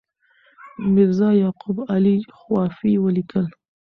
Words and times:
میرزا 0.93 1.29
یعقوب 1.41 1.77
علي 1.95 2.15
خوافي 2.37 2.93
ولیکل. 3.03 3.45